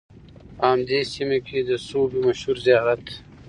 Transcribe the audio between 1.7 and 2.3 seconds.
سوبۍ